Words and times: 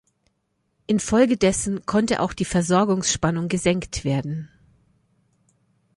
Infolgedessen 0.87 1.85
konnte 1.85 2.21
auch 2.21 2.33
die 2.33 2.43
Versorgungsspannung 2.43 3.49
gesenkt 3.49 4.03
werden. 4.03 4.49